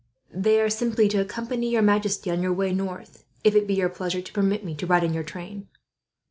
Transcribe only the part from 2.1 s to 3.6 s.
on your way north, if